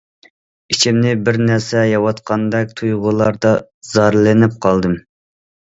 [0.75, 3.55] ئىچىمنى بىر نەرسە يەۋاتقاندەك تۇيغۇلاردا
[3.93, 5.01] زارلىنىپ قالدىم.